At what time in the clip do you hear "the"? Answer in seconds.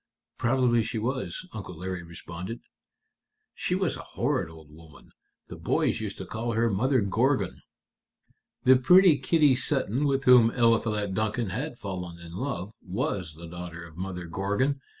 5.47-5.55, 8.63-8.77, 13.35-13.45